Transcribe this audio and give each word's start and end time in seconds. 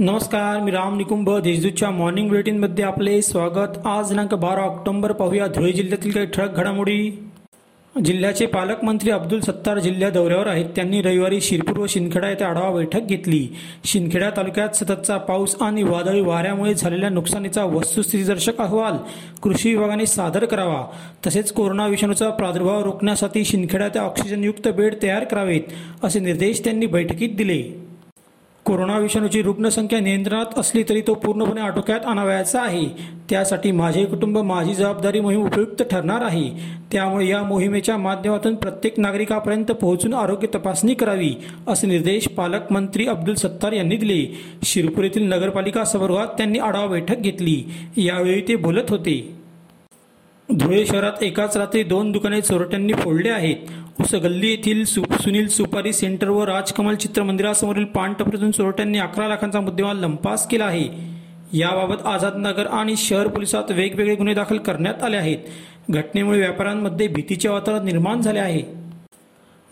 नमस्कार 0.00 0.60
मी 0.60 0.70
राम 0.70 0.96
निकुंभ. 0.96 1.30
देशदूतच्या 1.30 1.90
मॉर्निंग 1.90 2.28
बुलेटिनमध्ये 2.28 2.84
आपले 2.84 3.22
स्वागत. 3.22 3.86
आज 3.86 4.08
दिनांक 4.08 4.34
बारा 4.34 4.60
ऑक्टोंबर 4.60 5.12
पाहूया 5.12 5.46
धुळे 5.46 5.72
जिल्ह्यातील 5.72 6.10
काही 6.10 6.26
ठळक 6.26 6.56
घडामोडी. 6.56 7.10
जिल्ह्याचे 8.04 8.46
पालकमंत्री 8.46 9.10
अब्दुल 9.10 9.40
सत्तार 9.40 9.78
जिल्ह्या 9.78 10.10
दौऱ्यावर 10.10 10.46
आहेत. 10.46 10.64
त्यांनी 10.76 11.02
रविवारी 11.02 11.40
शिरपूर 11.40 11.78
व 11.78 11.86
शिंदखेडा 11.88 12.28
येथे 12.28 12.44
आढावा 12.44 12.70
बैठक 12.70 13.00
घेतली. 13.00 13.48
शिंदखेडा 13.84 14.30
तालुक्यात 14.30 14.68
सततचा 14.68 15.16
पाऊस 15.16 15.56
आणि 15.60 15.82
वादळी 15.82 16.20
वाऱ्यामुळे 16.20 16.74
झालेल्या 16.74 17.08
नुकसानीचा 17.08 17.64
वस्तुस्थितीदर्शक 17.64 18.58
अहवाल 18.58 18.96
कृषी 19.42 19.74
विभागाने 19.74 20.06
सादर 20.06 20.44
करावा. 20.44 20.84
तसेच 21.26 21.52
कोरोना 21.52 21.86
विषाणूचा 21.86 22.30
प्रादुर्भाव 22.30 22.82
रोखण्यासाठी 22.82 23.44
शिंदखेड्यात 23.44 23.96
ऑक्सिजनयुक्त 23.96 24.68
बेड 24.68 24.94
तयार 25.02 25.24
करावेत 25.24 25.62
असे 26.04 26.20
निर्देश 26.20 26.64
त्यांनी 26.64 26.86
बैठकीत 26.86 27.36
दिले. 27.36 27.89
कोरोना 28.64 28.98
विषाणूची 28.98 29.42
रुग्णसंख्या 29.42 30.00
नियंत्रणात 30.00 30.58
असली 30.58 30.82
तरी 30.88 31.00
तो 31.00 31.14
पूर्णपणे 31.14 31.60
आटोक्यात 31.60 32.00
आणावयाचा 32.06 32.62
आहे. 32.62 32.86
त्यासाठी 33.30 33.70
माझे 33.70 34.04
कुटुंब 34.04 34.38
माझी 34.38 34.74
जबाबदारी 34.74 35.20
मोहीम 35.20 35.46
उपयुक्त 35.46 35.82
ठरणार 35.82 36.22
आहे. 36.22 36.50
त्यामुळे 36.92 37.28
या 37.28 37.42
मोहिमेच्या 37.42 37.96
माध्यमातून 37.96 38.54
प्रत्येक 38.54 39.00
नागरिकापर्यंत 39.00 39.64
पोहोचून 39.64 40.14
आरोग्य 40.14 40.48
तपासणी 40.54 40.94
करावी 40.94 41.34
असे 41.68 41.86
निर्देश 41.86 42.28
पालकमंत्री 42.28 43.06
अब्दुल 43.06 43.34
सत्तार 43.34 43.72
यांनी 43.72 43.96
दिले. 43.96 44.40
शिरपूर 44.62 45.04
येथील 45.04 45.28
नगरपालिका 45.28 45.84
सभागृहात 45.84 46.28
त्यांनी 46.28 46.58
आढावा 46.58 46.86
बैठक 46.86 47.16
घेतली. 47.16 47.62
यावेळी 47.96 48.40
ते 48.48 48.56
बोलत 48.56 48.90
होते. 48.90 49.39
धुळे 50.58 50.86
शहरात 50.86 51.22
एकाच 51.22 51.56
रात्री 51.56 51.82
दोन 51.82 52.12
दुकाने 52.12 52.40
चोरट्यांनी 52.40 52.92
फोडले 52.92 53.28
आहेत. 53.28 53.56
उस 54.00 54.14
गल्ली 54.14 54.50
येथील 54.50 54.84
सु 54.84 55.02
सुनील 55.20 55.48
सुपारी 55.48 55.92
सेंटर 55.92 56.28
व 56.28 56.44
राजकमल 56.44 56.94
चित्र 56.94 57.22
मंदिरासमोरील 57.22 57.84
पान 57.84 58.12
टपरीतून 58.12 58.50
चोरट्यांनी 58.50 58.98
अकरा 58.98 59.28
लाखांचा 59.28 59.60
मुद्देमाल 59.60 59.96
लंपास 59.96 60.46
केला 60.46 60.64
आहे. 60.64 60.88
याबाबत 61.52 62.06
आझादनगर 62.06 62.66
आणि 62.66 62.96
शहर 62.96 63.28
पोलिसात 63.28 63.70
वेगवेगळे 63.70 64.14
गुन्हे 64.14 64.34
दाखल 64.34 64.58
करण्यात 64.58 65.02
आले 65.02 65.16
आहेत. 65.16 65.38
घटनेमुळे 65.90 66.38
व्यापाऱ्यांमध्ये 66.38 67.08
भीतीचे 67.08 67.48
वातावरण 67.48 67.84
निर्माण 67.84 68.20
झाले 68.20 68.38
आहे. 68.38 68.62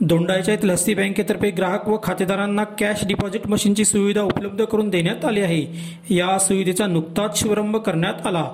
दोंडायच्या 0.00 0.54
येथील 0.54 0.70
हस्ती 0.70 0.94
बँकेतर्फे 0.94 1.50
ग्राहक 1.50 1.88
व 1.88 1.96
खातेदारांना 2.02 2.64
कॅश 2.64 3.06
डिपॉझिट 3.06 3.46
मशीनची 3.46 3.84
सुविधा 3.84 4.22
उपलब्ध 4.22 4.64
करून 4.64 4.88
देण्यात 4.88 5.24
आली 5.24 5.40
आहे. 5.40 5.66
या 6.10 6.38
सुविधेचा 6.38 6.86
नुकताच 6.86 7.40
शुभारंभ 7.40 7.76
करण्यात 7.76 8.26
आला. 8.26 8.48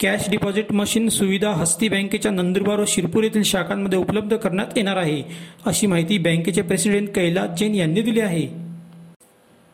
कॅश 0.00 0.28
डिपॉझिट 0.30 0.72
मशीन 0.72 1.08
सुविधा 1.08 1.50
हस्ती 1.50 1.88
बँकेच्या 1.88 2.30
नंदुरबार 2.32 2.80
व 2.80 2.84
शिरपूर 2.86 3.24
येथील 3.24 3.42
शाखांमध्ये 3.42 3.98
उपलब्ध 3.98 4.36
करण्यात 4.36 4.66
येणार 4.76 4.96
आहे 4.96 5.22
अशी 5.66 5.86
माहिती 5.86 6.18
बँकेचे 6.18 6.62
प्रेसिडेंट 6.62 7.08
कैलास 7.14 7.58
जैन 7.58 7.74
यांनी 7.74 8.02
दिली 8.02 8.20
आहे. 8.20 8.46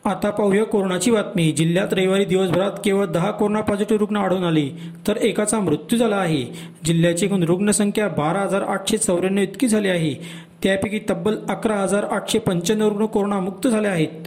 आता 0.05 0.29
पाहूया 0.29 0.63
कोरोनाची 0.63 1.11
बातमी. 1.11 1.51
जिल्ह्यात 1.51 1.93
रविवारी 1.93 2.25
दिवसभरात 2.25 2.71
केवळ 2.85 3.05
दहा 3.05 3.31
कोरोना 3.31 3.61
पॉझिटिव्ह 3.61 3.99
रुग्ण 3.99 4.17
आढळून 4.17 4.43
आले 4.43 4.69
तर 5.07 5.17
एकाचा 5.17 5.59
मृत्यू 5.59 5.99
झाला 5.99 6.15
आहे. 6.15 6.45
जिल्ह्याची 6.85 7.25
एकूण 7.25 7.43
रुग्णसंख्या 7.43 8.07
बारा 8.07 8.39
हजार 8.39 8.61
आठशे 8.61 8.97
चौऱ्याण्णव 8.97 9.41
इतकी 9.41 9.67
झाली 9.67 9.89
आहे. 9.89 10.13
त्यापैकी 10.63 10.99
तब्बल 11.09 11.37
अकरा 11.49 11.75
हजार 11.75 12.03
आठशे 12.03 12.39
पंच्याण्णव 12.39 12.89
रुग्ण 12.89 13.05
कोरोनामुक्त 13.05 13.67
झाले 13.67 13.87
आहेत. 13.87 14.26